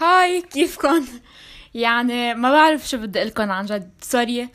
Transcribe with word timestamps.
Hi 0.00 0.42
كيفكن؟ 0.42 1.04
يعني 1.74 2.34
ما 2.34 2.52
بعرف 2.52 2.88
شو 2.88 2.96
بدي 2.96 3.24
قلكم 3.24 3.50
عن 3.50 3.66
جد 3.66 3.90
sorry. 4.02 4.48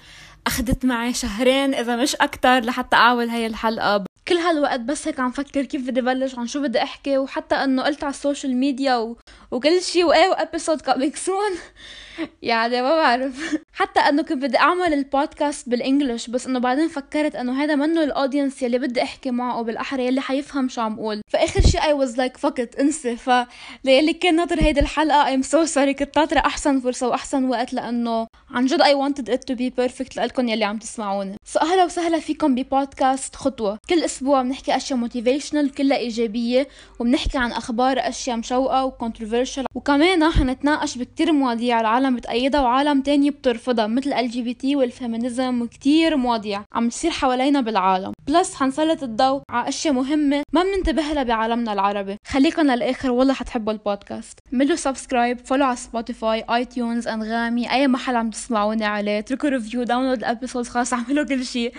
أخذت 0.48 0.86
معي 0.86 1.14
شهرين 1.14 1.74
إذا 1.74 1.96
مش 1.96 2.16
أكتر 2.16 2.60
لحتى 2.60 2.96
أعمل 2.96 3.30
هاي 3.30 3.46
الحلقة. 3.46 4.06
كل 4.28 4.36
هالوقت 4.36 4.80
بس 4.80 5.08
هيك 5.08 5.20
عم 5.20 5.32
فكر 5.32 5.66
كيف 5.66 5.88
بدي 5.88 6.02
بلش 6.02 6.38
عن 6.38 6.48
شو 6.48 6.62
بدي 6.62 6.84
أحكي 6.84 7.18
وحتى 7.18 7.56
إنه 7.56 7.84
قلت 7.84 8.04
على 8.04 8.12
ال 8.12 8.18
social 8.18 8.58
media 8.58 8.96
و... 8.96 9.18
وكل 9.52 9.82
شيء 9.82 10.06
وإيه 10.06 10.30
و 10.30 10.36
episode 10.36 10.82
coming 10.82 11.16
soon 11.16 11.52
يعني 12.42 12.82
ما 12.82 12.96
بعرف. 12.96 13.56
حتى 13.74 14.00
إنه 14.00 14.22
كنت 14.22 14.44
بدي 14.44 14.58
أعمل 14.58 14.94
ال 14.94 15.03
podcast 15.03 15.70
بال 15.70 15.82
English 15.82 16.28
بس 16.28 16.48
إنه 16.48 16.60
بعدين 16.60 16.88
فكرت 16.88 17.36
إنه 17.36 17.64
هذا 17.64 17.76
منه 17.76 18.04
ال 18.04 18.10
audience 18.10 18.62
يلي 18.62 18.80
بدي 18.80 19.04
أحكي 19.04 19.32
معه 19.32 19.62
بالأحرى 19.62 20.06
يلي 20.06 20.22
حيفهم 20.22 20.70
شو 20.70 20.82
عم 20.82 20.94
أقول. 21.00 21.22
فآخر 21.28 21.62
شيء 21.62 21.84
I 21.84 21.94
was 21.94 22.18
like 22.18 22.38
fuck 22.38 22.63
it 22.63 22.76
انسى. 22.76 23.16
فاللي 23.16 24.14
كان 24.14 24.36
ناطر 24.36 24.64
هيدي 24.64 24.80
الحلقة 24.80 25.28
I'm 25.28 25.42
so 25.42 25.66
sorry 25.66 25.94
كنت 25.94 26.18
ناطرة 26.18 26.40
أحسن 26.40 26.80
فرصة 26.80 27.08
وأحسن 27.08 27.46
وقت 27.50 27.74
لأنه 27.74 28.28
عن 28.52 28.66
جد 28.66 28.82
I 28.82 28.96
wanted 28.96 29.30
it 29.30 29.44
to 29.44 29.56
be 29.56 29.70
perfect 29.70 30.18
لكم 30.18 30.48
يلي 30.48 30.66
عم 30.66 30.78
تسمعوني. 30.78 31.36
so 31.46 31.60
أهلا 31.60 31.86
وسهلا 31.86 32.20
فيكم 32.20 32.56
ببودكاست 32.56 33.36
خطوة. 33.36 33.80
كل 33.90 34.04
أسبوع 34.04 34.42
بنحكي 34.42 34.76
أشياء 34.76 35.00
motivational 35.00 35.72
كلها 35.72 35.98
إيجابية 35.98 36.68
وبنحكي 37.00 37.38
عن 37.38 37.52
أخبار 37.52 37.98
أشياء 38.00 38.38
مشوقة 38.38 38.86
و 38.86 38.91
controversial 38.91 39.66
وكمان 39.76 40.32
حنتناقش 40.32 40.98
بكتير 40.98 41.32
مواضيع 41.32 41.82
العالم 41.82 42.05
بتأيدها 42.10 42.62
وعالم 42.62 43.02
تانية 43.02 43.32
بترفضها 43.32 43.88
مثل 43.88 44.14
LGBT 44.14 44.76
وال 44.76 44.93
feminism 44.93 45.62
وكتير 45.62 46.18
مواضيع 46.18 46.64
عم 46.74 46.90
تصير 46.90 47.12
حوالينا 47.12 47.62
بالعالم. 47.62 48.14
plus 48.28 48.56
حنسلط 48.56 49.04
الضوء 49.04 49.42
على 49.50 49.70
أشياء 49.70 49.94
مهمة 49.94 50.44
ما 50.54 50.64
بننتبه 50.64 51.02
لها 51.02 51.24
بعالمنا 51.24 51.74
العربي. 51.74 52.18
خليكم 52.28 52.62
للآخر 52.62 53.12
والله 53.12 53.34
حتحبوا 53.34 53.74
البودكاست. 53.74 54.40
اعملوا 54.54 54.76
subscribe 54.76 55.46
follow 55.46 55.66
على 55.66 55.76
Spotify 55.76 56.44
iTunes 56.50 57.08
أنغامي 57.08 57.72
أي 57.72 57.88
محل 57.88 58.16
عم 58.16 58.30
تسمعوني 58.30 58.86
عليه. 58.86 59.20
اتركوا 59.20 59.50
review 59.50 59.84
download 59.84 60.18
ال 60.18 60.23
episodes 60.23 60.68
خلاص 60.68 60.94
اعملوا 60.94 61.26
كل 61.26 61.46
شيء. 61.46 61.74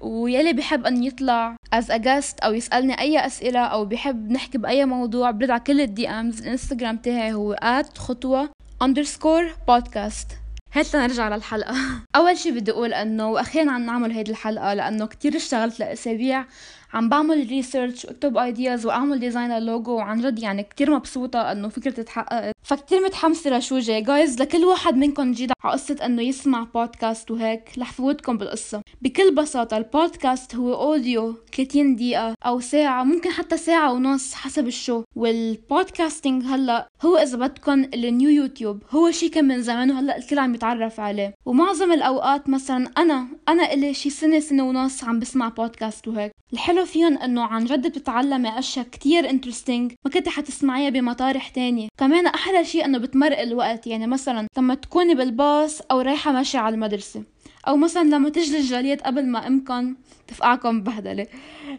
ويلي 0.00 0.52
بحب 0.52 0.86
أن 0.86 1.04
يطلع 1.04 1.56
a 1.74 1.98
guest 1.98 2.44
أو 2.44 2.52
يسألني 2.52 3.00
أي 3.00 3.26
أسئلة 3.26 3.60
أو 3.60 3.84
بحب 3.84 4.30
نحكي 4.30 4.58
بأي 4.58 4.84
موضوع 4.84 5.30
برد 5.30 5.50
على 5.50 5.60
كل 5.60 5.80
ال 5.80 6.08
DMs 6.08 6.42
الانستغرام 6.42 6.96
تاعي 6.96 7.32
هو 7.32 7.56
خطوة 7.98 8.50
underscore 8.84 9.50
podcast. 9.66 10.34
هات 10.72 10.96
نرجع 10.96 11.36
للحلقة. 11.36 11.74
أول 12.16 12.38
شي 12.38 12.50
بدي 12.50 12.70
أقول 12.70 12.94
أنه 12.94 13.30
وأخيرا 13.30 13.70
عم 13.70 13.86
نعمل 13.86 14.12
هيدي 14.12 14.30
الحلقة 14.30 14.74
لأنه 14.74 15.06
كتير 15.06 15.36
اشتغلت 15.36 15.80
لأسابيع. 15.80 16.44
عم 16.92 17.08
بعمل 17.08 17.46
research 17.48 18.04
واكتب 18.04 18.36
ideas 18.36 18.86
وأعمل 18.86 19.20
design 19.20 19.50
ال 19.50 19.58
logo 19.58 19.92
وعن 19.92 20.20
جد 20.20 20.38
يعني 20.38 20.62
كتير 20.62 20.90
مبسوطة 20.90 21.52
إنه 21.52 21.68
فكرتي 21.68 22.02
تحققت 22.02 22.54
فكتير 22.62 23.00
متحمسة 23.04 23.58
لشو 23.58 23.78
جاي. 23.78 24.02
guys 24.02 24.42
لكل 24.42 24.64
واحد 24.64 24.96
منكم 24.96 25.32
جديد 25.32 25.52
على 25.64 25.72
قصة 25.72 25.96
إنه 26.04 26.22
يسمع 26.22 26.66
بودكاست 26.74 27.30
وهيك 27.30 27.70
رح 27.78 27.92
فوتكم 27.92 28.38
بالقصة. 28.38 28.82
بكل 29.02 29.34
بساطة 29.34 29.76
البودكاست 29.76 30.54
هو 30.54 30.74
audio 30.74 31.34
30 31.56 31.96
دقيقة 31.96 32.34
أو 32.46 32.60
ساعة 32.60 33.04
ممكن 33.04 33.30
حتى 33.30 33.56
ساعة 33.56 33.92
ونص 33.92 34.34
حسب 34.34 34.66
ال 34.66 34.72
show. 34.72 35.02
وال 35.16 35.37
podcasting 35.37 36.44
هلأ 36.44 36.88
هو 37.02 37.16
إذا 37.16 37.36
بدكم 37.36 37.84
ال 37.94 38.03
new 38.03 38.30
يوتيوب. 38.30 38.82
هو 38.90 39.10
شي 39.10 39.28
كان 39.28 39.44
من 39.44 39.62
زمان 39.62 39.90
وهلا 39.90 40.16
الكل 40.16 40.38
عم 40.38 40.54
يتعرف 40.54 41.00
عليه. 41.00 41.34
ومعظم 41.46 41.92
الأوقات 41.92 42.48
مثلا 42.48 42.90
أنا 42.98 43.26
أنا 43.48 43.72
إلي 43.72 43.94
شي 43.94 44.10
سنة 44.10 44.40
سنة 44.40 44.62
ونص 44.68 45.04
عم 45.04 45.18
بسمع 45.18 45.48
بودكاست 45.48 46.08
وهيك. 46.08 46.32
الحلو 46.52 46.84
فيهم 46.84 47.18
إنه 47.18 47.42
عن 47.42 47.64
جد 47.64 47.86
بتتعلمي 47.86 48.58
أشياء 48.58 48.86
كتير 48.92 49.30
interesting 49.30 49.92
ما 50.04 50.10
كنت 50.10 50.28
حتسمعيها 50.28 50.90
بمطارح 50.90 51.48
تانية. 51.48 51.88
كمان 51.98 52.26
أحلى 52.26 52.64
شيء 52.64 52.84
إنه 52.84 52.98
بتمرق 52.98 53.40
الوقت 53.40 53.86
يعني 53.86 54.06
مثلا 54.06 54.46
لما 54.58 54.74
تكوني 54.74 55.14
بالباص 55.14 55.80
أو 55.80 56.00
رايحة 56.00 56.32
ماشية 56.32 56.58
على 56.58 56.74
المدرسة 56.74 57.22
أو 57.68 57.76
مثلا 57.76 58.02
لما 58.02 58.28
تجلي 58.28 58.58
الجليات 58.58 59.02
قبل 59.02 59.26
ما 59.26 59.46
أمكم 59.46 59.96
تفقعكم 60.28 60.82
بهدلة. 60.82 61.26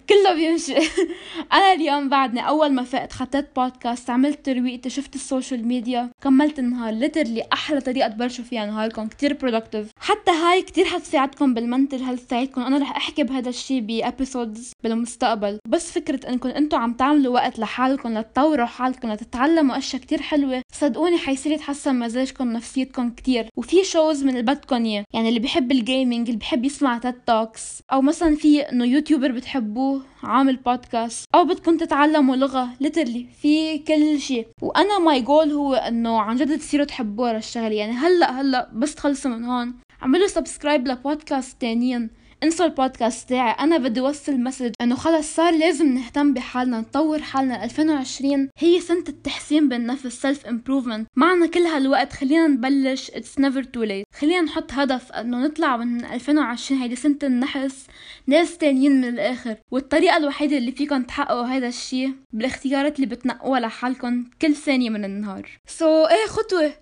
كله 0.10 0.34
بيمشي. 0.34 0.76
أنا 1.54 1.74
اليوم 1.74 2.10
بعدني 2.10 2.48
أول 2.48 2.74
ما 2.74 2.84
فقت 2.84 3.14
خطيت 3.14 3.56
بودكاست 3.56 4.10
عملت 4.10 4.46
ترويقتي 4.46 4.90
شفت 4.90 5.16
ال 5.16 5.23
social 5.23 5.68
media 5.68 6.10
كملت 6.24 6.60
النهار. 6.60 6.94
literally 6.94 7.44
أحلى 7.54 7.82
طريقة 7.82 8.08
تبلشوا 8.08 8.44
فيها 8.44 8.66
نهاركم. 8.66 9.08
كتير 9.08 9.34
productive 9.34 9.92
حتى 10.00 10.32
هاي 10.32 10.62
كتير 10.62 10.86
حتساعدكم 10.86 11.54
بال 11.54 11.66
mental 11.66 12.04
health 12.04 12.28
تاعتكم 12.28 12.62
أنا 12.62 12.78
رح 12.78 12.96
أحكي 12.96 13.24
بهذا 13.24 13.50
الشيء 13.50 13.82
ب 13.82 13.92
episodes 13.92 14.72
بالمستقبل. 14.84 15.60
بس 15.68 15.92
فكرة 15.92 16.30
إنكم 16.30 16.50
أنتم 16.50 16.78
عم 16.78 16.94
تعملوا 16.94 17.34
وقت 17.34 17.60
لحالكم 17.60 18.18
لتطوروا 18.18 18.66
حالكم 18.66 19.12
لتتعلموا 19.12 19.78
أشياء 19.78 20.02
كتير 20.02 20.22
حلوة 20.22 20.62
صدقوني 20.74 21.18
حيصير 21.18 21.52
يتحسن 21.52 22.00
مزاجكم 22.00 22.52
نفسيتكم 22.52 23.10
كتير. 23.10 23.48
وفي 23.58 23.84
shows 23.84 24.24
من 24.24 24.30
اللي 24.30 24.42
بدكم 24.42 24.80
يعني 24.86 25.30
اللي 25.30 25.40
بحب 25.40 25.72
ال 25.72 25.80
gaming 25.80 26.28
اللي 26.28 26.40
بحب 26.40 26.66
يسمع 26.66 26.98
TED 26.98 27.14
talks 27.14 27.82
أو 27.92 28.02
مثلا 28.02 28.36
في 28.40 28.62
إنه 28.62 28.86
YouTuber 28.86 29.32
بتحبوه 29.32 30.02
عامل 30.24 30.56
بودكاست 30.56 31.26
أو 31.36 31.46
بدكم 31.46 31.78
تتعلموا 31.78 32.36
لغة 32.36 32.70
literally 32.80 33.28
في 33.42 33.78
كل 33.78 34.20
شيء. 34.20 34.48
وأنا 34.62 35.00
my 35.00 35.22
goal 35.22 35.52
هو 35.52 35.74
إنه 35.74 36.22
عن 36.22 36.36
جد 36.36 36.58
تصيروا 36.60 36.86
تحبوها 36.86 37.34
للشغله 37.34 37.76
يعني 37.76 37.92
هلأ 37.94 38.42
هلأ 38.42 38.70
بس 38.74 38.96
تخلصوا 38.96 39.32
من 39.32 39.46
هون. 39.46 39.76
اعملوا 40.04 40.28
subscribe 40.28 40.88
لبودكاست 40.88 41.62
تانيين 41.62 42.10
انسوا 42.44 42.66
البودكاست 42.66 43.30
تاعي 43.30 43.52
أنا 43.52 43.78
بدي 43.78 44.00
اوصل 44.00 44.40
message 44.40 44.72
إنه 44.82 44.96
خلص 44.96 45.36
صار 45.36 45.54
لازم 45.54 45.94
نهتم 45.94 46.34
بحالنا 46.34 46.80
نطور 46.80 47.22
حالنا. 47.22 47.64
2020 47.64 48.50
هي 48.58 48.80
سنة 48.80 49.04
التحسين 49.10 49.70
بالنفس 49.70 50.08
self 50.08 50.46
improvement 50.46 51.08
معنا 51.16 51.48
كل 51.48 51.60
هالوقت. 51.60 52.14
خلينا 52.14 52.48
نبلش. 52.48 53.12
it's 53.12 53.40
never 53.40 53.64
too 53.64 53.84
late 53.84 54.06
خلينا 54.20 54.42
نحط 54.42 54.74
هدف 54.74 55.12
إنه 55.12 55.38
نطلع 55.46 55.78
من 55.78 56.06
2020 56.06 56.82
هيدي 56.82 56.96
سنة 56.96 57.18
النحس. 57.24 57.88
ناس 58.28 58.58
تانيين 58.58 59.02
من 59.02 59.08
الآخر. 59.08 59.56
والطريقة 59.72 60.18
الوحيدة 60.18 60.58
اللي 60.58 60.72
فيكم 60.72 61.04
تحققوا 61.04 61.46
هذا 61.46 61.68
الشيء 61.68 62.14
بالاختيارات 62.34 62.96
اللي 62.96 63.08
بتنقوها 63.08 63.60
لحالكم 63.60 64.26
كل 64.42 64.56
ثانية 64.56 64.90
من 64.90 65.06
النهار. 65.06 65.50
سو 65.68 66.06
so, 66.06 66.12
إيه 66.12 66.28
خطوة. 66.28 66.74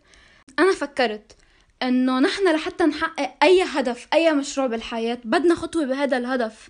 أنا 0.60 0.72
فكرت. 0.76 1.47
إنه 1.84 2.20
نحن 2.20 2.54
لحتى 2.54 2.84
نحقق 2.84 3.36
أي 3.44 3.64
هدف 3.64 4.08
أي 4.14 4.34
مشروع 4.34 4.68
بالحياة 4.68 5.18
بدنا 5.24 5.56
خطوة 5.56 5.86
بهذا 5.86 6.18
الهدف. 6.18 6.70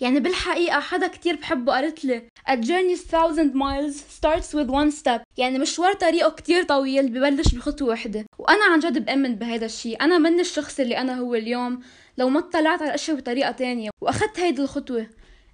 يعني 0.00 0.20
بالحقيقة 0.20 0.80
حدا 0.80 1.06
كتير 1.06 1.36
بحبه 1.36 1.72
قالت 1.72 2.04
لي 2.04 2.28
A 2.48 2.54
journey 2.54 2.96
thousand 2.96 3.54
miles 3.54 3.96
starts 4.18 4.54
with 4.54 4.68
one 4.70 5.02
step. 5.02 5.20
يعني 5.36 5.58
مشوار 5.58 5.92
طريقه 5.92 6.30
كتير 6.30 6.62
طويل 6.62 7.08
ببلش 7.08 7.54
بخطوة 7.54 7.88
وحدة. 7.88 8.24
وأنا 8.38 8.64
عن 8.64 8.78
جد 8.78 9.04
بأمن 9.04 9.34
بهذا 9.34 9.66
الشيء 9.66 10.02
أنا 10.02 10.18
من 10.18 10.40
الشخص 10.40 10.80
اللي 10.80 10.98
أنا 10.98 11.18
هو 11.18 11.34
اليوم. 11.34 11.80
لو 12.18 12.28
ما 12.28 12.38
اطلعت 12.38 12.82
على 12.82 12.88
الأشياء 12.88 13.16
بطريقة 13.16 13.50
تانية. 13.50 13.90
وأخدت 14.00 14.40
هيدي 14.40 14.62
الخطوة. 14.62 15.06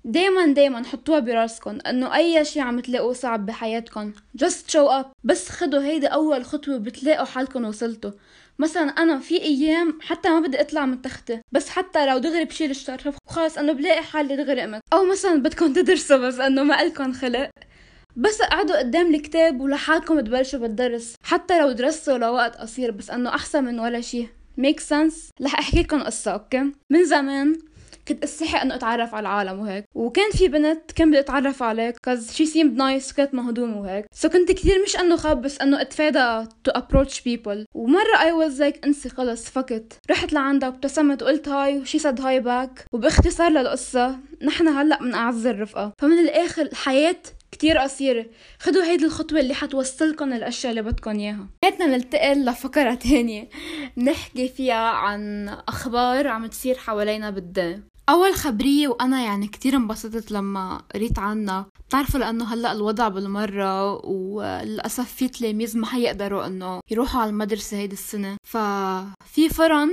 دايما 0.05 0.47
دايما 0.47 0.85
حطوها 0.85 1.19
براسكم 1.19 1.79
إنه 1.87 2.17
أي 2.17 2.45
شيء 2.45 2.63
عم 2.63 2.81
تلاقوه 2.81 3.13
صعب 3.13 3.47
بحياتكم 3.47 4.13
just 4.45 4.73
show 4.73 5.03
up. 5.03 5.07
بس 5.25 5.49
خدوا 5.49 5.83
هيدي 5.83 6.07
أول 6.07 6.45
خطوة 6.45 6.79
بتلاقوا 6.79 7.27
حالكم 7.27 7.65
وصلتوا. 7.65 8.11
مثلا 8.59 8.83
أنا 8.83 9.19
في 9.19 9.43
أيام 9.43 9.99
حتى 10.03 10.29
ما 10.29 10.41
بدي 10.41 10.61
أطلع 10.61 10.87
من 10.87 11.03
تختي 11.03 11.41
بس 11.53 11.69
حتى 11.69 12.07
لو 12.07 12.19
دغري 12.19 12.45
بشيل 12.45 12.71
الشرف 12.71 13.17
وخلص 13.27 13.59
إنه 13.59 13.73
بلاقي 13.73 14.03
حالي 14.03 14.37
دغري 14.37 14.63
قمت 14.63 14.81
أو 14.93 15.05
مثلا 15.05 15.43
بدكم 15.43 15.73
تدرسوا 15.73 16.17
بس 16.17 16.39
إنه 16.39 16.63
ما 16.63 16.83
إلكم 16.83 17.13
خلق. 17.13 17.51
بس 18.17 18.41
اقعدوا 18.41 18.79
قدام 18.79 19.15
الكتاب 19.15 19.61
ولحالكم 19.61 20.21
تبلشوا 20.21 20.59
بالدرس. 20.59 21.15
حتى 21.25 21.61
لو 21.61 21.73
درستوا 21.73 22.19
لوقت 22.19 22.57
قصير 22.57 22.91
بس 22.91 23.11
إنه 23.11 23.31
أحسن 23.31 23.65
من 23.65 23.81
ولا 23.81 24.01
شيء 24.01 24.29
make 24.57 24.81
sense 24.81 25.31
رح 25.43 25.59
أحكي 25.59 25.83
لكم 25.83 26.03
قصة 26.03 26.31
أوكي؟ 26.31 26.73
من 26.91 27.05
زمان 27.05 27.59
كنت 28.09 28.25
أستحي 28.25 28.63
أنه 28.63 28.75
أتعرف 28.75 29.15
على 29.15 29.21
العالم 29.21 29.61
وهيك. 29.61 29.85
وكان 29.95 30.31
في 30.31 30.49
بنت 30.49 30.93
كان 30.93 31.11
بدي 31.11 31.19
أتعرف 31.19 31.63
عليها 31.63 31.91
cause 31.91 32.33
she 32.33 32.47
seemed 32.47 32.77
nice 32.77 33.13
كانت 33.13 33.35
مهضومة 33.35 33.81
وهيك. 33.81 34.07
so 34.15 34.29
so 34.29 34.33
كنت 34.33 34.53
كثير 34.53 34.83
مش 34.83 34.97
أنه 34.97 35.17
خاف 35.17 35.43
بس 35.43 35.61
أنه 35.61 35.81
أتفادى 35.81 36.49
to 36.65 36.71
approach 36.71 37.21
people 37.21 37.67
ومرة 37.75 38.21
I 38.21 38.33
was 38.33 38.61
like 38.61 38.85
انسي 38.85 39.09
خلص 39.09 39.51
fuck 39.51 39.83
it 39.83 39.99
رحت 40.11 40.33
لعندها 40.33 40.69
وابتسمت 40.69 41.23
وقلت 41.23 41.49
hi 41.49 41.79
و 41.79 41.84
she 41.84 41.99
said 41.99 42.21
hi 42.21 42.41
back 42.41 42.85
وباختصار 42.93 43.51
للقصة 43.51 44.19
نحن 44.43 44.69
هلأ 44.69 45.03
من 45.03 45.15
اعز 45.15 45.47
الرفقة. 45.47 45.93
فمن 45.99 46.19
الآخر 46.19 46.63
الحياة 46.63 47.17
كتير 47.53 47.79
قصيرة. 47.79 48.27
خدوا 48.59 48.85
هيدي 48.85 49.05
الخطوة 49.05 49.41
اللي 49.41 49.55
حتوصلكم 49.55 50.33
الأشياء 50.33 50.71
اللي 50.71 50.83
بدكم 50.83 51.19
إياها. 51.19 51.47
بدنا 51.65 51.87
ننتقل 51.87 52.45
لفقرة 52.45 52.95
تانية. 52.95 53.49
نحكي 53.97 54.49
فيها 54.49 54.91
عن 54.91 55.49
أخبار 55.49 56.29
عم 56.29 56.47
تصير 56.47 56.75
حوالينا 56.75 57.31
بالدنيا 57.31 57.92
أول 58.09 58.35
خبريه 58.35 58.89
وأنا 58.89 59.25
يعني 59.25 59.49
كتير 59.49 59.77
انبسطت 59.77 60.31
لما 60.33 60.83
قريت 60.95 61.19
عنها. 61.19 61.67
بتعرفوا 61.89 62.21
لأنه 62.21 62.55
هلأ 62.55 62.73
الوضع 62.73 63.09
بالمرة 63.09 64.07
وللأسف 64.07 65.13
في 65.13 65.29
تلاميذ 65.29 65.79
ما 65.79 65.87
حيقدروا 65.87 66.47
إنه 66.47 66.81
يروحوا 66.91 67.21
على 67.21 67.31
المدرسة 67.31 67.77
هيدي 67.77 67.93
السنة. 67.93 68.37
ففي 68.45 69.49
فرن 69.51 69.91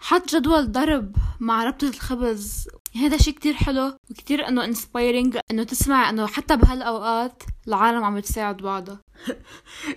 حط 0.00 0.34
جدول 0.34 0.72
ضرب 0.72 1.16
مع 1.40 1.64
ربطة 1.64 1.88
الخبز. 1.88 2.68
هذا 2.96 3.16
شيء 3.16 3.34
كتير 3.34 3.54
حلو 3.54 3.92
وكتير 4.10 4.48
إنه 4.48 4.64
انسبايرنج 4.64 5.38
إنه 5.50 5.62
تسمع 5.62 6.10
إنه 6.10 6.26
حتى 6.26 6.56
بهالأوقات 6.56 7.42
العالم 7.68 8.04
عم 8.04 8.18
تساعد 8.18 8.56
بعضها 8.56 9.00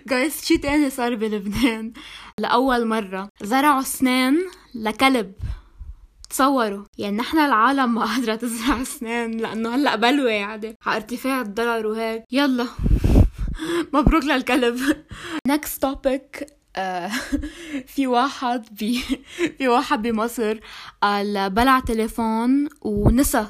guys 0.07 0.41
شي 0.45 0.57
تاني 0.57 0.89
صار 0.89 1.15
بلبنان. 1.15 1.93
لأول 2.39 2.87
مرة 2.87 3.29
زرعوا 3.43 3.81
أسنان 3.81 4.37
لكلب. 4.75 5.33
تصوروا 6.29 6.83
يعني 6.97 7.17
نحن 7.17 7.37
العالم 7.39 7.93
ما 7.93 8.05
قادرة 8.05 8.35
تزرع 8.35 8.81
أسنان 8.81 9.31
لأنه 9.31 9.75
هلأ 9.75 9.95
بلوى 9.95 10.31
يعني. 10.31 10.77
على 10.85 10.95
ارتفاع 10.95 11.41
الدولار 11.41 11.87
وهيك. 11.87 12.23
يلا. 12.31 12.67
مبروك 13.93 14.23
للكلب. 14.23 14.77
Next 15.51 15.85
topic 15.85 16.49
آه، 16.75 17.11
في 17.93 18.07
واحد 18.07 18.65
بي 18.71 19.01
في 19.57 19.67
واحد 19.67 20.01
بمصر 20.01 20.59
قال 21.01 21.49
بلع 21.49 21.79
تليفون 21.79 22.69
ونسى 22.81 23.45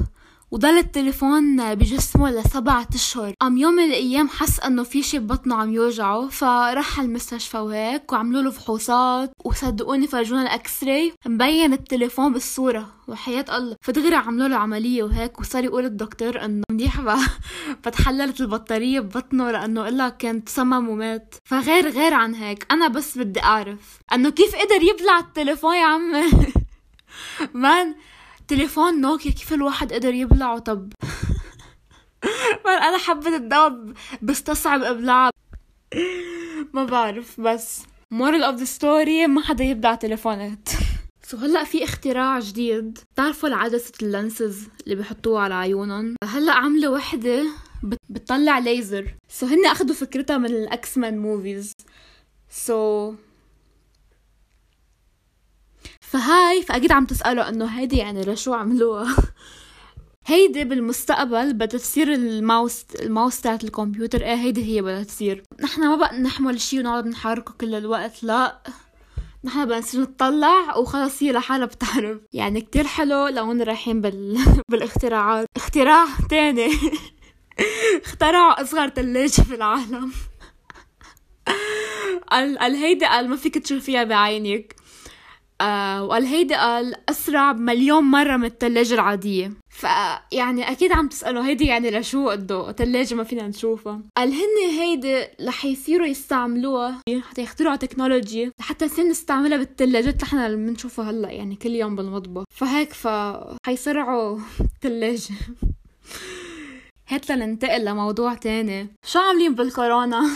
وضل 0.51 0.77
التليفون 0.77 1.75
بجسمه 1.75 2.31
لسبعة 2.31 2.87
أشهر. 2.95 3.33
قام 3.41 3.57
يوم 3.57 3.73
من 3.73 3.83
الأيام 3.83 4.29
حس 4.29 4.59
إنه 4.59 4.83
في 4.83 5.03
شي 5.03 5.19
ببطنه 5.19 5.55
عم 5.55 5.73
يوجعه 5.73 6.27
فراح 6.27 6.99
المستشفى 6.99 7.57
وهيك 7.57 8.11
وعملوا 8.11 8.41
له 8.41 8.51
فحوصات 8.51 9.31
وصدقوني 9.45 10.07
فرجونا 10.07 10.41
ال 10.41 10.83
X-ray 10.83 11.13
مبين 11.25 11.73
التليفون 11.73 12.33
بالصورة 12.33 12.89
وحياة 13.07 13.45
الله. 13.57 13.75
فدغري 13.81 14.15
عملوا 14.15 14.47
له 14.47 14.55
عملية 14.55 15.03
وهيك 15.03 15.39
وصار 15.39 15.63
يقول 15.63 15.85
الدكتور 15.85 16.45
إنه 16.45 16.63
منيح 16.71 17.01
فتحللت 17.83 18.41
البطارية 18.41 18.99
ببطنه 18.99 19.51
لأنه 19.51 19.87
الا 19.87 20.09
كان 20.09 20.43
تسمم 20.43 20.89
ومات. 20.89 21.35
فغير 21.45 21.89
غير 21.89 22.13
عن 22.13 22.35
هيك 22.35 22.65
أنا 22.71 22.87
بس 22.87 23.17
بدي 23.17 23.43
أعرف 23.43 23.99
إنه 24.13 24.29
كيف 24.29 24.55
قدر 24.55 24.81
يبلع 24.83 25.19
التليفون 25.19 25.75
يا 25.75 25.85
عمي؟ 25.85 26.29
man 27.53 27.95
تليفون 28.49 29.01
نوكيا 29.01 29.31
كيف 29.31 29.53
الواحد 29.53 29.93
قدر 29.93 30.13
يبلعه؟ 30.13 30.59
طب. 30.59 30.93
أنا 32.87 32.97
حبة 32.97 33.35
الدواء 33.35 33.93
بستصعب 34.21 34.83
ابلعها 34.83 35.31
ما 36.73 36.85
بعرف 36.85 37.41
بس 37.41 37.81
moral 38.13 38.43
of 38.53 38.59
the 38.59 38.67
story 38.79 39.27
ما 39.27 39.41
حدا 39.41 39.63
يبلع 39.63 39.95
تليفونات. 39.95 40.69
so 41.29 41.37
هلأ 41.37 41.63
في 41.63 41.83
اختراع 41.83 42.39
جديد. 42.39 42.99
بتعرفوا 43.13 43.49
العدسة 43.49 43.93
ال 44.01 44.11
lenses 44.11 44.67
اللي 44.83 44.95
بحطوها 44.95 45.41
على 45.41 45.53
عيونهم؟ 45.53 46.15
هلأ 46.23 46.53
عملوا 46.53 46.95
وحدة 46.95 47.45
بتطلع 48.09 48.59
ليزر. 48.59 49.13
so 49.29 49.45
هن 49.45 49.65
اخذوا 49.65 49.95
فكرتها 49.95 50.37
من 50.37 50.45
ال 50.45 50.97
X-Men 50.97 51.17
movies 51.17 51.73
so 52.49 53.13
فهاي 56.11 56.63
فأكيد 56.63 56.91
عم 56.91 57.05
تسألوا 57.05 57.49
إنه 57.49 57.65
هيدي 57.65 57.97
يعني 57.97 58.21
لشو 58.21 58.53
عملوها؟ 58.53 59.15
هيدي 60.25 60.63
بالمستقبل 60.63 61.53
بدها 61.53 61.79
تصير 61.79 62.13
ال 62.13 62.25
mouse 62.25 62.85
ال 62.99 63.06
mouse 63.06 63.41
تاعت 63.41 63.63
الكمبيوتر. 63.63 64.21
إيه 64.21 64.35
هيدي 64.35 64.63
هي 64.63 64.81
بدها 64.81 65.03
تصير. 65.03 65.43
نحن 65.63 65.81
ما 65.87 65.95
بقى 65.95 66.19
نحمل 66.19 66.61
شي 66.61 66.79
ونقعد 66.79 67.07
نحركه 67.07 67.53
كل 67.53 67.75
الوقت 67.75 68.23
لا. 68.23 68.59
نحن 69.43 69.65
بدنا 69.65 69.77
نصير 69.77 70.01
نطلع 70.01 70.77
وخلص 70.77 71.23
هي 71.23 71.31
لحالها 71.31 71.65
بتعرف. 71.65 72.17
يعني 72.33 72.61
كتير 72.61 72.87
حلو 72.87 73.27
لو 73.27 73.51
رايحين 73.51 74.01
بال... 74.01 74.37
بالاختراعات. 74.71 75.47
اختراع 75.55 76.05
تاني. 76.29 76.69
اخترعوا 78.05 78.61
أصغر 78.61 78.87
تلاجة 78.87 79.41
في 79.41 79.55
العالم. 79.55 80.11
قال 82.31 82.75
هيدي 82.75 83.05
قال 83.05 83.29
ما 83.29 83.35
فيك 83.35 83.57
تشوفيها 83.57 84.03
بعينك. 84.03 84.79
آه 85.61 86.03
وقال 86.03 86.25
هيدي 86.25 86.53
قال 86.55 86.95
أسرع 87.09 87.51
بمليون 87.51 88.03
مرة 88.03 88.37
من 88.37 88.45
التلاجة 88.45 88.93
العادية. 88.93 89.51
فيعني 89.69 90.71
أكيد 90.71 90.91
عم 90.91 91.07
تسألوا 91.07 91.45
هيدي 91.45 91.65
يعني 91.65 91.91
لشو 91.91 92.29
قده؟ 92.29 92.71
تلاجة 92.71 93.15
ما 93.15 93.23
فينا 93.23 93.47
نشوفها. 93.47 94.01
قال 94.17 94.33
هن 94.33 94.79
هيدي 94.79 95.27
رح 95.47 95.65
يصيروا 95.65 96.07
يستعملوها 96.07 97.01
حتى 97.29 97.41
يخترعوا 97.41 97.75
تكنولوجي 97.75 98.51
لحتى 98.59 98.85
نصير 98.85 99.05
نستعملها 99.05 99.57
بالتلاجات 99.57 100.13
اللي 100.13 100.23
إحنا 100.23 100.55
بنشوفها 100.55 101.09
هلا 101.11 101.31
يعني 101.31 101.55
كل 101.55 101.69
يوم 101.69 101.95
بالمطبخ. 101.95 102.43
فهيك 102.55 102.93
ف 102.93 103.07
حيسرعوا 103.65 104.39
التلاجة. 104.61 105.33
هات 107.09 107.31
لننتقل 107.31 107.85
لموضوع 107.85 108.33
تاني. 108.33 108.87
شو 109.05 109.19
عاملين 109.19 109.55
بالكورونا؟ 109.55 110.29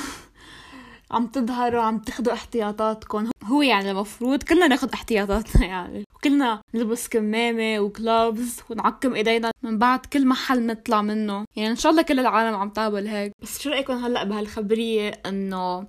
عم 1.14 1.28
تظهروا 1.28 1.82
عم 1.82 2.00
تاخذوا 2.00 2.34
احتياطاتكم. 2.34 3.30
هو 3.44 3.62
يعني 3.62 3.92
المفروض 3.92 4.44
كلنا 4.44 4.68
ناخذ 4.68 4.90
احتياطاتنا 4.94 5.66
يعني. 5.76 6.06
وكلنا 6.16 6.62
نلبس 6.74 7.08
كمامة 7.08 7.80
وكلابز 7.80 8.60
ونعقم 8.70 9.14
إيدينا 9.16 9.52
من 9.64 9.78
بعد 9.78 10.06
كل 10.06 10.28
محل 10.28 10.66
نطلع 10.66 11.02
منه. 11.02 11.46
يعني 11.56 11.70
إن 11.72 11.76
شاء 11.76 11.92
الله 11.92 12.02
كل 12.02 12.20
العالم 12.20 12.56
عم 12.56 12.70
تعمل 12.70 13.08
هيك. 13.08 13.32
بس 13.42 13.62
شو 13.62 13.70
رأيكم 13.70 13.94
هلأ 13.94 14.24
بهالخبرية 14.24 15.10
إنه 15.26 15.88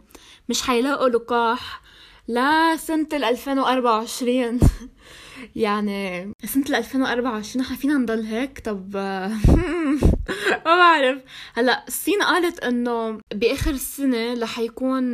مش 0.49 0.63
حيلاقوا 0.63 1.09
لقاح 1.09 1.81
لا 2.29 2.77
سنة 2.77 3.09
2024 3.13 4.61
يعني 5.57 6.33
سنة 6.45 6.79
2024 6.79 7.65
نحن 7.65 7.75
فينا 7.75 7.95
نضل 7.95 8.21
هيك؟ 8.23 8.59
طب 8.65 8.97
ما 10.67 10.77
بعرف. 10.77 11.19
هلا 11.55 11.85
الصين 11.89 12.23
قالت 12.23 12.61
إنه 12.65 13.19
بآخر 13.35 13.71
السنة 13.71 14.35
رح 14.43 14.59
يكون 14.59 15.05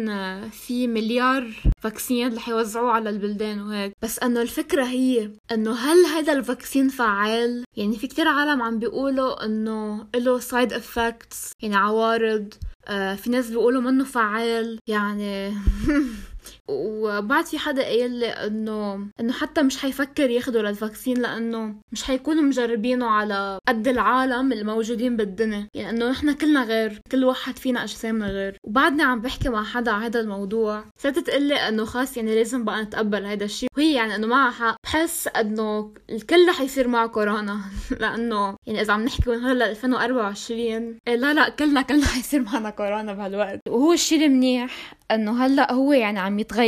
في 0.51 0.87
مليار 0.87 1.51
vaccine 1.83 2.35
رح 2.37 2.49
يوزعوه 2.49 2.91
على 2.91 3.11
البلدان 3.11 3.61
وهيك. 3.61 3.93
بس 4.03 4.19
إنه 4.19 4.43
الفكرة 4.43 4.85
هي 4.85 5.31
إنه 5.53 5.73
هل 5.73 6.07
هذا 6.07 6.33
ال 6.33 6.40
vaccine 6.40 6.89
فعال؟ 6.89 7.65
يعني 7.77 7.97
في 7.97 8.07
كتير 8.07 8.29
عالم 8.29 8.63
عم 8.63 8.79
بيقولوا 8.79 9.45
إنه 9.45 10.07
له 10.15 10.39
side 10.39 10.73
effects 10.73 11.53
يعني 11.63 11.77
عوارض. 11.77 12.55
آه 12.89 13.15
في 13.15 13.31
ناس 13.31 13.51
بيقولوا 13.51 13.83
منه 13.83 14.05
فعال. 14.05 14.79
يعني 14.87 15.55
وبعد 16.69 17.45
في 17.45 17.59
حدا 17.59 17.83
قايل 17.83 18.11
لي 18.11 18.27
إنه 18.27 19.07
إنه 19.21 19.33
حتى 19.33 19.63
مش 19.63 19.79
حيفكر 19.79 20.31
ياخده 20.31 20.63
للفاكسين 20.63 21.19
لأنه 21.23 21.75
مش 21.93 22.03
حيكونوا 22.03 22.43
مجربينه 22.43 23.07
على 23.07 23.59
قد 23.69 23.89
العالم 23.89 24.53
الموجودين 24.53 25.17
بالدنيا. 25.17 25.69
يعني 25.75 25.91
إنه 25.91 26.11
نحن 26.11 26.33
كلنا 26.33 26.65
غير 26.65 27.01
كل 27.13 27.25
واحد 27.25 27.59
فينا 27.59 27.83
أجسامنا 27.85 28.27
غير. 28.27 28.57
وبعدني 28.65 29.03
عم 29.03 29.21
بحكي 29.21 29.49
مع 29.49 29.65
حدا 29.65 29.91
على 29.91 30.07
هذا 30.07 30.21
الموضوع 30.21 30.85
صارت 30.99 31.19
تقول 31.19 31.43
لي 31.43 31.55
إنه 31.55 31.85
خلص 31.85 32.17
يعني 32.17 32.35
لازم 32.35 32.65
بقى 32.65 32.83
نتقبل 32.83 33.25
هذا 33.25 33.45
الشيء 33.45 33.69
وهي 33.77 33.95
يعني 33.95 34.15
إنه 34.15 34.27
معها 34.27 34.51
حق. 34.51 34.77
بحس 34.85 35.29
إنه 35.29 35.93
الكل 36.11 36.49
رح 36.49 36.61
يصير 36.61 36.89
معه 36.89 37.07
كورونا. 37.07 37.61
لأنه 38.01 38.57
يعني 38.67 38.81
إذا 38.81 38.93
عم 38.93 39.05
نحكي 39.05 39.31
من 39.31 39.45
هلا 39.45 39.71
2024 39.71 40.99
إيه 41.09 41.15
لا 41.17 41.35
لا 41.35 41.49
كلنا 41.49 41.83
كلنا 41.83 42.07
حيصير 42.15 42.43
معنا 42.43 42.71
كورونا 42.71 43.13
بهالوقت. 43.13 43.61
وهو 43.69 43.93
الشيء 43.93 44.27
المنيح 44.27 44.95
إنه 45.11 45.45
هلا 45.47 45.73
هو 45.73 45.93
يعني 45.93 46.19
عم 46.19 46.39
يتغير 46.39 46.60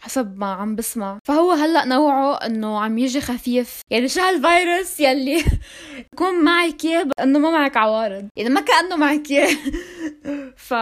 حسب 0.00 0.38
ما 0.38 0.52
عم 0.52 0.76
بسمع. 0.76 1.18
فهو 1.24 1.52
هلأ 1.52 1.84
نوعه 1.84 2.34
إنه 2.34 2.80
عم 2.80 2.98
يجي 2.98 3.20
خفيف. 3.20 3.80
يعني 3.90 4.08
شو 4.08 4.20
هالفيروس 4.20 5.00
يلي 5.00 5.44
يكون 6.12 6.44
معك 6.44 6.84
اياه 6.84 7.06
إنه 7.22 7.38
ما 7.38 7.50
معك 7.50 7.76
عوارض. 7.76 8.28
يعني 8.36 8.50
ما 8.50 8.60
كأنه 8.60 8.96
معك 8.96 9.30
اياه 9.30 9.56
ف 10.68 10.74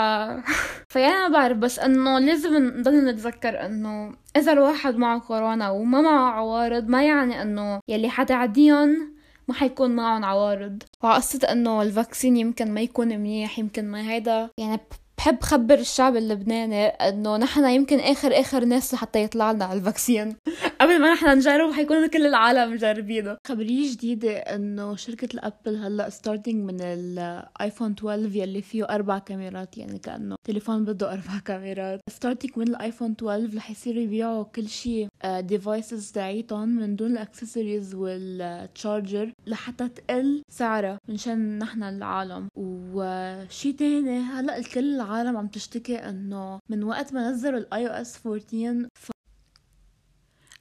فيعني 0.93 1.19
ما 1.19 1.29
بعرف 1.29 1.57
بس 1.59 1.79
إنه 1.79 2.19
لازم 2.19 2.57
نضل 2.57 3.05
نتذكر 3.05 3.67
إنه 3.67 4.15
إذا 4.37 4.53
الواحد 4.53 4.97
معه 4.97 5.21
كورونا 5.21 5.71
وما 5.71 6.01
معه 6.01 6.31
عوارض 6.31 6.89
ما 6.89 7.05
يعني 7.07 7.43
إنه 7.43 7.81
يلي 7.89 8.09
حتعديهم 8.09 9.17
ما 9.49 9.55
حيكون 9.55 9.91
معهم 9.91 10.25
عوارض. 10.25 10.83
وقصة 11.03 11.41
إنه 11.53 11.83
الفاكسين 11.83 12.37
يمكن 12.37 12.75
ما 12.75 12.81
يكون 12.81 13.09
منيح 13.09 13.59
يمكن 13.59 13.85
ما 13.85 14.11
هيدا. 14.11 14.51
يعني 14.59 14.81
بحب 15.19 15.43
خبر 15.43 15.75
الشعب 15.75 16.17
اللبناني 16.17 16.87
إنه 16.87 17.37
نحن 17.37 17.65
يمكن 17.65 17.99
آخر 18.01 18.41
آخر 18.41 18.65
ناس 18.65 18.95
لحتى 18.95 19.23
يطلع 19.23 19.53
لنا 19.53 19.73
ال 19.73 19.80
vaccine. 19.80 20.37
قبل 20.81 21.01
ما 21.01 21.13
نحن 21.13 21.39
نجرب 21.39 21.73
حيكون 21.73 22.07
كل 22.07 22.27
العالم 22.27 22.73
مجربينه. 22.73 23.37
خبرية 23.47 23.93
جديدة 23.93 24.37
إنه 24.37 24.97
شركة 24.97 25.29
الأبل 25.35 25.77
هلأ 25.77 26.11
starting 26.11 26.55
من 26.65 26.81
الايفون 26.81 27.93
12 27.93 28.37
يلي 28.37 28.63
فيه 28.63 28.85
أربع 28.85 29.19
كاميرات 29.19 29.79
يعني 29.79 29.99
كأنه 29.99 30.37
تليفون 30.45 30.85
بده 30.85 31.13
أربع 31.13 31.39
كاميرات. 31.47 32.01
starting 32.11 32.51
من 32.57 32.69
الايفون 32.69 33.11
12 33.11 33.57
رح 33.57 33.71
يصيروا 33.71 34.03
يبيعوا 34.03 34.43
كل 34.45 34.69
شيء 34.69 35.09
devices 35.27 36.13
تاعيتهم 36.13 36.69
من 36.69 36.97
دون 36.97 37.11
ال 37.13 37.20
accessories 37.20 37.95
وال 37.95 38.25
charger 38.25 39.33
لحتى 39.47 39.89
تقل 39.89 40.43
سعرها 40.49 40.99
منشان 41.09 41.59
نحن 41.59 41.83
العالم. 41.83 42.49
وشي 42.57 43.73
تاني 43.73 44.19
هلأ 44.21 44.59
الكل 44.59 45.01
العالم 45.07 45.37
عم 45.37 45.49
تشتكي 45.49 45.97
إنه 45.97 46.59
من 46.69 46.85
وقت 46.85 47.13
ما 47.15 47.31
نزلوا 47.31 47.59
ال 47.59 47.87
iOS 47.89 48.27
14 48.27 48.89
ف... 48.95 49.11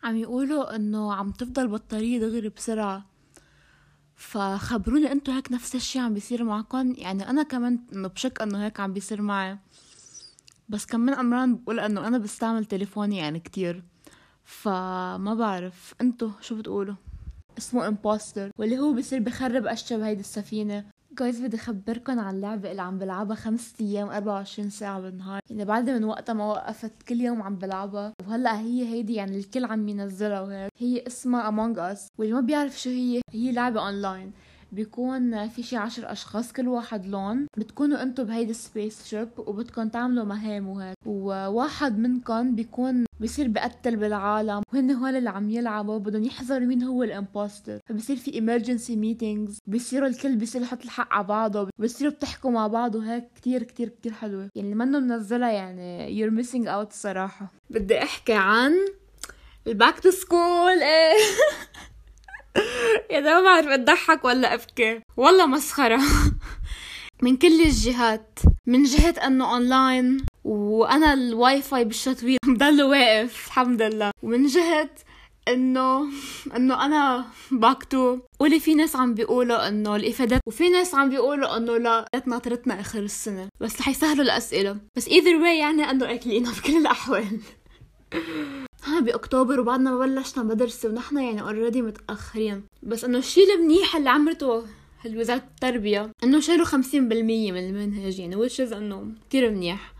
عم 0.04 0.16
يقولوا 0.16 0.75
إنه 0.75 1.14
عم 1.14 1.32
تفضى 1.32 1.67
البطارية 1.67 2.20
دغري 2.20 2.50
بسرعة. 2.50 3.06
فخبروني 4.16 5.12
انتو 5.12 5.32
هيك 5.32 5.52
نفس 5.52 5.75
الشي 5.75 6.00
عم 6.00 6.14
بيصير 6.14 6.44
معكم؟ 6.44 6.94
يعني 6.98 7.30
أنا 7.30 7.44
كمان 7.44 7.80
إنه 7.94 8.08
بشك 8.08 8.42
إنه 8.42 8.66
هيك 8.66 8.80
عم 8.80 8.94
بيصير 8.94 9.22
معي. 9.22 9.58
بس 10.70 10.86
كمان 10.86 11.16
مرات 11.15 11.55
بقول 11.56 11.80
إنه 11.80 12.08
أنا 12.08 12.18
بستعمل 12.18 12.66
تليفوني 12.66 13.18
يعني 13.18 13.40
كتير. 13.40 13.84
فما 14.44 15.34
بعرف 15.34 15.94
انتو 16.02 16.32
شو 16.42 16.56
بتقولوا؟ 16.56 16.96
اسمه 17.58 17.88
impostor 17.88 18.51
واللي 18.60 18.80
هو 18.80 18.94
بصير 18.94 19.20
بخرب 19.20 19.68
اشياء 19.68 20.00
بهيدي 20.00 20.20
السفينة. 20.20 20.86
guys 21.20 21.41
بدي 21.41 21.57
اخبركم 21.57 22.19
عن 22.19 22.36
اللعبة 22.36 22.72
اللي 22.72 22.81
عم 22.81 22.98
بلعبها 22.98 23.36
خمس 23.36 23.74
أيام 23.81 24.10
24 24.10 24.69
ساعة 24.69 25.01
بالنهار. 25.01 25.41
يعني 25.50 25.65
بعد 25.65 25.89
من 25.89 26.03
وقتها 26.03 26.34
ما 26.34 26.45
وقفت 26.45 27.03
كل 27.07 27.22
يوم 27.22 27.41
عم 27.41 27.55
بلعبها. 27.55 28.13
وهلأ 28.27 28.60
هي 28.60 28.88
هيدي 28.88 29.13
يعني 29.13 29.38
الكل 29.38 29.65
عم 29.65 29.88
ينزلها 29.88 30.41
وهيك. 30.41 30.72
هي 30.77 31.03
اسمها 31.07 31.51
Among 31.51 31.77
Us. 31.77 32.00
واللي 32.17 32.34
ما 32.34 32.41
بيعرف 32.41 32.81
شو 32.81 32.89
هي 32.89 33.22
هي 33.34 33.51
لعبة 33.51 33.86
اونلاين 33.86 34.31
بيكون 34.75 35.48
في 35.48 35.63
شي 35.63 35.77
عشر 35.77 36.12
أشخاص 36.12 36.53
كل 36.53 36.67
واحد 36.67 37.05
لون. 37.05 37.48
بتكونوا 37.58 38.01
أنتم 38.03 38.24
بهيدي 38.24 38.51
ال 38.51 39.08
spaceship 39.08 39.29
وبدكم 39.38 39.89
تعملوا 39.89 40.24
مهام 40.24 40.67
وهيك. 40.67 40.96
وواحد 41.05 42.00
منكم 42.00 42.55
بيكون 42.55 43.05
بصير 43.20 43.48
بقتل 43.48 43.96
بالعالم 43.96 44.62
وهن 44.74 44.91
هول 44.91 45.15
اللي 45.15 45.29
عم 45.29 45.50
يلعبوا 45.50 45.98
بدهم 45.98 46.24
يحذروا 46.24 46.67
مين 46.67 46.84
هو 46.84 47.03
ال 47.03 47.12
impostor 47.12 47.79
فبصير 47.86 48.15
في 48.17 48.32
emergency 48.32 48.91
meetings 48.91 49.58
بصيروا 49.67 50.08
الكل 50.08 50.36
بصير 50.36 50.62
يحط 50.62 50.84
الحق 50.84 51.13
على 51.13 51.27
بعضه 51.27 51.70
بصيروا 51.79 52.13
بتحكوا 52.13 52.51
مع 52.51 52.67
بعض 52.67 52.96
وهيك 52.96 53.24
كتير 53.36 53.63
كتير 53.63 53.89
كتير 53.89 54.13
حلوة. 54.13 54.50
يعني 54.55 54.75
منه 54.75 55.00
منزلها 55.00 55.51
يعني 55.51 56.08
you're 56.08 56.44
missing 56.44 56.65
out 56.65 56.88
الصراحة 56.91 57.51
بدي 57.70 58.03
أحكي 58.03 58.34
عن 58.34 58.74
ال 59.67 59.74
back 59.74 60.00
to 60.00 60.12
school 60.12 60.79
يا 63.12 63.19
ده 63.19 63.33
ما 63.33 63.41
بعرف 63.41 63.67
أضحك 63.67 64.25
ولا 64.25 64.53
أبكي؟ 64.53 65.01
والله 65.17 65.45
مسخرة. 65.45 66.01
من 67.24 67.38
كل 67.38 67.62
الجهات. 67.62 68.39
من 68.67 68.83
جهة 68.83 69.15
إنه 69.27 69.53
اونلاين 69.53 70.25
وأنا 70.43 71.13
الواي 71.13 71.62
فاي 71.62 71.85
بالشتوية. 71.85 72.38
مضل 72.47 72.83
واقف 72.83 73.47
الحمد 73.47 73.81
لله. 73.81 74.12
ومن 74.24 74.45
جهة 74.45 74.89
إنه 75.47 76.07
إنه 76.55 76.85
أنا 76.85 77.25
bac 77.51 78.20
actually 78.39 78.60
في 78.59 78.74
ناس 78.74 78.95
عم 78.95 79.13
بيقولوا 79.13 79.67
إنه 79.67 79.95
الإفادات 79.95 80.41
وفي 80.47 80.69
ناس 80.69 80.95
عم 80.95 81.09
بيقولوا 81.09 81.57
إنه 81.57 81.77
لا 81.77 82.05
ناطرتنا 82.25 82.79
آخر 82.79 83.00
السنة. 83.00 83.47
بس 83.59 83.79
رح 83.81 83.88
يسهلوا 83.88 84.24
الأسئلة. 84.24 84.77
بس 84.97 85.07
either 85.08 85.36
way 85.36 85.60
يعني 85.59 85.89
إنه 85.91 86.13
اكلينا 86.13 86.51
بكل 86.51 86.77
الأحوال. 86.77 87.39
ها 88.86 89.00
بأكتوبر 89.00 89.60
وبعدنا 89.60 89.92
ما 89.92 90.06
بلشنا 90.06 90.44
مدرسة 90.44 90.89
ونحن 90.89 91.18
يعني 91.18 91.42
already 91.41 91.82
متأخرين. 91.82 92.63
بس 92.84 93.04
إنه 93.04 93.18
الشيء 93.18 93.54
المنيح 93.54 93.96
اللي 93.96 94.10
عملته 94.10 94.63
وزارة 95.06 95.38
التربية 95.38 96.12
إنه 96.24 96.39
شالوا 96.39 96.65
خمسين 96.65 97.10
بالمية 97.10 97.51
من 97.51 97.70
المنهج 97.70 98.20
يعني 98.20 98.50
is 98.50 98.74
إنه 98.74 99.08
كتير 99.30 99.51
منيح. 99.51 99.95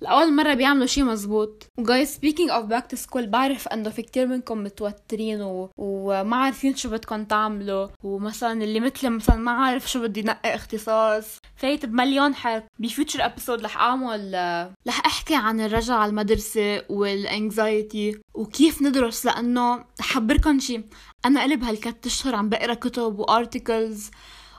لأول 0.00 0.34
مرة 0.34 0.54
بيعملوا 0.54 0.86
شي 0.86 1.02
مزبوط 1.02 1.66
و 1.78 1.84
guys 1.84 2.08
speaking 2.08 2.50
of 2.50 2.64
back 2.64 2.90
to 2.90 2.96
school 2.96 3.26
بعرف 3.26 3.68
إنه 3.68 3.90
في 3.90 4.02
كتير 4.02 4.26
منكم 4.26 4.64
متوترين 4.64 5.42
و... 5.42 5.70
وما 5.76 6.36
عارفين 6.36 6.76
شو 6.76 6.90
بدكم 6.90 7.24
تعملوا. 7.24 7.88
ومثلا 8.02 8.64
اللي 8.64 8.80
مثلي 8.80 9.10
مثلا 9.10 9.36
ما 9.36 9.50
عارف 9.50 9.90
شو 9.90 10.02
بدي 10.02 10.22
نقي 10.22 10.54
اختصاص. 10.54 11.38
فايت 11.56 11.86
بمليون 11.86 12.34
حرف 12.34 12.62
ب 12.78 12.85
future 12.85 13.24
episode 13.24 13.64
رح 13.64 13.76
أعمل 13.76 14.34
رح 14.88 15.06
أحكي 15.06 15.34
عن 15.34 15.60
الرجعة 15.60 15.96
على 15.96 16.10
المدرسة 16.10 16.82
وال 16.88 17.17
anxiety 17.17 18.20
وكيف 18.34 18.82
ندرس؟ 18.82 19.26
لأنه 19.26 19.84
خبركم 20.00 20.58
شي. 20.60 20.80
أنا 21.24 21.42
قلب 21.42 21.64
هالكم 21.64 22.06
أشهر 22.06 22.34
عم 22.34 22.48
بقرأ 22.48 22.74
كتب 22.74 23.18
و 23.18 23.28
articles 23.28 24.10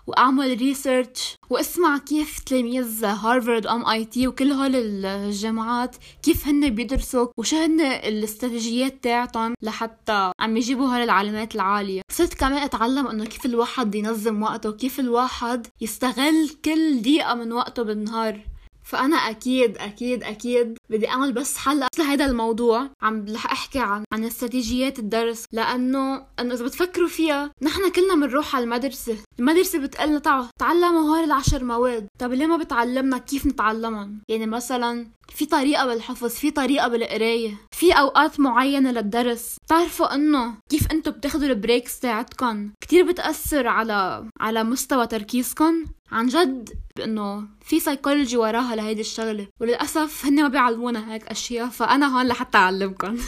وأعمل 0.08 0.58
research 0.58 1.36
وأسمع 1.50 1.98
كيف 1.98 2.40
تلاميذ 2.40 3.06
هارفارد 3.06 3.66
و 3.66 3.86
MIT 3.86 4.28
وكل 4.28 4.52
هول 4.52 4.76
الجامعات 4.76 5.96
كيف 6.24 6.48
هن 6.48 6.70
بيدرسوا 6.70 7.28
وشو 7.38 7.56
هن 7.58 7.82
الاستراتيجيات 7.82 9.04
تاعتهم 9.04 9.54
لحتى 9.62 10.32
عم 10.40 10.58
يجيبوا 10.58 10.88
هول 10.88 11.04
العلامات 11.04 11.56
العالية. 11.56 12.02
صرت 12.12 12.34
كمان 12.34 12.58
أتعلم 12.58 13.08
إنه 13.08 13.26
كيف 13.26 13.46
الواحد 13.46 13.96
ينظم 13.96 14.44
وقته 14.44 14.70
وكيف 14.70 15.00
الواحد 15.00 15.68
يستغل 15.82 16.50
كل 16.66 17.02
دقيقة 17.02 17.34
من 17.34 17.52
وقته 17.54 17.84
بالنهار. 17.84 18.57
فأنا 18.88 19.16
أكيد 19.16 19.78
أكيد 19.78 20.24
أكيد 20.24 20.78
بدي 20.90 21.10
أعمل 21.10 21.34
بس 21.34 21.58
حلقه 21.58 21.88
لهذا 22.00 22.26
الموضوع. 22.26 22.90
عم 23.02 23.26
رح 23.30 23.52
أحكي 23.52 23.80
عن 23.80 24.04
عن 24.14 24.24
استراتيجيات 24.24 25.00
الدرس 25.00 25.46
لأنه 25.52 26.26
إنه 26.40 26.54
إذا 26.54 26.66
بتفكروا 26.66 27.08
فيها 27.08 27.52
نحن 27.62 27.92
كلنا 27.92 28.16
بنروح 28.16 28.56
على 28.56 28.64
المدرسة. 28.64 29.18
المدرسة 29.40 29.80
بتقلنا 29.80 30.50
تعلموا 30.60 31.02
هول 31.02 31.24
العشر 31.24 31.64
مواد. 31.64 32.08
طب 32.20 32.34
ليه 32.34 32.46
ما 32.48 32.58
بتعلمنا 32.58 33.18
كيف 33.18 33.46
نتعلمهم؟ 33.46 34.22
يعني 34.30 34.46
مثلا 34.46 35.08
في 35.30 35.46
طريقة 35.46 35.86
بالحفظ 35.86 36.30
في 36.36 36.52
طريقة 36.52 36.88
بالقراية 36.88 37.58
في 37.72 37.92
أوقات 37.92 38.40
معينة 38.40 38.92
للدرس. 38.92 39.56
بتعرفوا 39.66 40.16
إنه 40.16 40.54
كيف 40.70 40.92
أنتوا 40.92 41.14
بتاخدوا 41.14 41.48
البريكس 41.48 42.00
تاعتكم 42.00 42.72
كتير 42.82 43.12
بتأثر 43.12 43.68
على 43.68 44.26
على 44.40 44.64
مستوى 44.64 45.08
تركيزكم 45.08 45.86
عن 46.12 46.28
جد 46.28 46.70
إنه 47.04 47.48
في 47.62 47.80
سايكولوجي 47.80 48.38
وراها 48.38 48.76
لهيدي 48.76 49.02
الشغلة 49.02 49.48
وللأسف 49.62 50.26
هن 50.26 50.42
ما 50.42 50.48
بيعلمونا 50.48 51.14
هيك 51.14 51.28
أشياء 51.28 51.70
فأنا 51.70 52.18
هون 52.18 52.28
لحتى 52.28 52.58
اعلمكم 52.58 53.18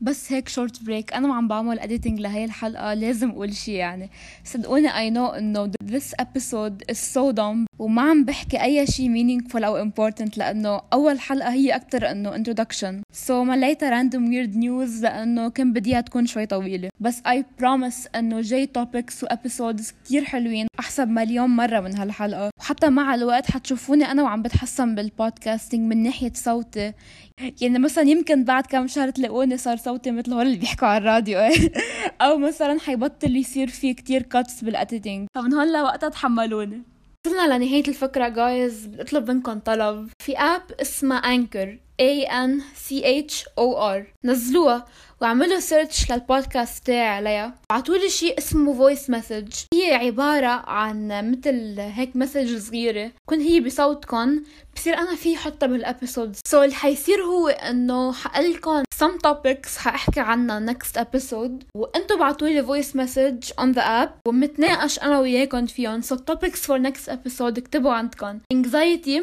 بس 0.00 0.32
هيك 0.32 0.48
short 0.48 0.82
break 0.82 1.14
أنا 1.14 1.34
عم 1.34 1.48
بعمل 1.48 1.78
editing 1.78 2.20
لهي 2.20 2.44
الحلقة 2.44 2.94
لازم 2.94 3.30
أقول 3.30 3.54
شي 3.54 3.72
يعني. 3.72 4.10
صدقوني 4.44 4.96
I 4.96 5.10
know 5.10 5.26
إنه 5.26 5.70
this 5.86 6.14
episode 6.22 6.92
is 6.92 6.98
so 7.14 7.32
dumb 7.36 7.64
وما 7.78 8.02
عم 8.02 8.24
بحكي 8.24 8.62
أي 8.62 8.86
شي 8.86 9.08
meaningful 9.08 9.62
أو 9.64 9.90
important 9.90 10.38
لأنه 10.38 10.80
أول 10.92 11.20
حلقة 11.20 11.52
هي 11.52 11.76
أكثر 11.76 12.10
إنه 12.10 12.36
introduction. 12.36 13.02
So 13.26 13.30
مليتها 13.30 14.02
random 14.02 14.30
weird 14.30 14.54
news 14.54 15.02
لأنه 15.02 15.48
كان 15.48 15.72
بديها 15.72 16.00
تكون 16.00 16.26
شوي 16.26 16.46
طويلة. 16.46 16.90
بس 17.00 17.20
I 17.20 17.62
promise 17.62 18.08
إنه 18.16 18.40
جاي 18.40 18.70
topics 18.78 19.22
و 19.22 19.26
episodes 19.26 20.14
حلوين 20.24 20.66
أحسن 20.80 21.08
مليون 21.08 21.50
مرة 21.50 21.80
من 21.80 21.96
هالحلقة. 21.96 22.50
وحتى 22.60 22.90
مع 22.90 23.14
الوقت 23.14 23.50
حتشوفوني 23.50 24.04
أنا 24.04 24.22
وعم 24.22 24.42
بتحسن 24.42 24.94
بال 24.94 25.08
podcasting 25.08 25.80
من 25.80 26.02
ناحية 26.02 26.32
صوتي. 26.34 26.92
يعني 27.60 27.78
مثلا 27.78 28.04
يمكن 28.04 28.44
بعد 28.44 28.66
كم 28.66 28.86
شهر 28.86 29.10
تلاقوني 29.10 29.56
صار 29.56 29.76
صوتي 29.76 29.89
مثل 29.98 30.32
هول 30.32 30.46
اللي 30.46 30.56
بيحكوا 30.56 30.88
على 30.88 30.98
الراديو. 30.98 31.38
أو 32.20 32.38
مثلا 32.38 32.80
حيبطل 32.80 33.36
يصير 33.36 33.68
في 33.68 33.94
كتير 33.94 34.22
cuts 34.22 34.64
بال 34.64 34.78
editing 34.78 35.26
فمن 35.34 35.54
هون 35.54 35.72
لوقتها 35.72 36.08
تحملوني. 36.08 36.82
وصلنا 37.26 37.56
لنهاية 37.56 37.88
الفكرة 37.88 38.28
guys 38.28 38.86
بطلب 38.86 39.30
منكم 39.30 39.58
طلب. 39.58 40.08
في 40.22 40.38
app 40.38 40.62
اسمها 40.80 41.18
Anchor 41.18 41.78
A 42.00 42.26
N 42.26 42.62
C 42.88 43.02
H 43.02 43.44
O 43.58 43.76
R. 43.76 44.02
نزلوها 44.24 44.84
واعملوا 45.20 45.60
search 45.60 46.12
للبودكاست 46.12 46.86
تاعي 46.86 47.08
عليها 47.08 47.54
بعتولي 47.70 48.08
شيء 48.08 48.38
اسمه 48.38 48.74
voice 48.74 49.10
message 49.10 49.52
هي 49.74 49.94
عبارة 49.94 50.46
عن 50.46 51.30
مثل 51.30 51.80
هيك 51.80 52.16
message 52.16 52.58
صغيرة. 52.58 53.12
كون 53.26 53.40
هي 53.40 53.60
بصوتكم 53.60 54.42
بصير 54.76 54.98
أنا 54.98 55.14
في 55.14 55.36
حطها 55.36 55.66
بال 55.66 55.82
episode 55.82 56.36
so 56.46 56.58
so 56.58 56.62
اللي 56.62 56.74
حيصير 56.74 57.22
هو 57.22 57.48
إنه 57.48 58.12
حقللكم 58.12 58.82
some 58.82 59.18
topics 59.28 59.76
حأحكي 59.78 60.20
عنها 60.20 60.72
next 60.72 61.00
episode. 61.00 61.64
وإنتو 61.74 62.18
بعتولي 62.18 62.66
voice 62.66 62.88
message 62.96 63.52
on 63.60 63.74
the 63.74 63.82
app. 63.82 64.10
ومنتناقش 64.28 64.98
أنا 64.98 65.20
وياكم 65.20 65.66
فيهم 65.66 66.02
so 66.02 66.16
topics 66.30 66.58
for 66.58 66.78
next 66.78 67.10
episode 67.10 67.58
اكتبوا 67.58 67.92
عندكم 67.92 68.38
anxiety 68.54 69.22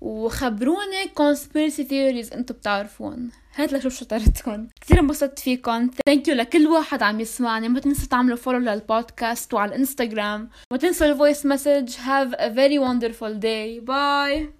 وخبروني 0.00 1.04
conspiracy 1.04 1.82
theories 1.82 2.34
انتو 2.36 2.54
بتعرفون. 2.54 3.30
هات 3.54 3.72
لشوف 3.72 3.94
شطارتكم 3.94 4.66
كثير 4.80 5.00
انبسطت 5.00 5.38
فيكم 5.38 5.90
thank 6.06 6.28
you 6.28 6.34
لكل 6.34 6.66
واحد 6.66 7.02
عم 7.02 7.20
يسمعني. 7.20 7.68
ما 7.68 7.80
تنسوا 7.80 8.08
تعملوا 8.08 8.36
follow 8.36 8.58
للبودكاست 8.58 9.54
وعلى 9.54 9.68
الانستغرام 9.68 10.48
ما 10.72 10.78
تنسوا 10.78 11.06
ال 11.06 11.13
voice 11.13 11.46
message 11.46 11.90
have 11.90 12.32
a 12.32 12.50
very 12.50 12.78
wonderful 12.78 13.34
day. 13.40 13.80
Bye! 13.86 14.50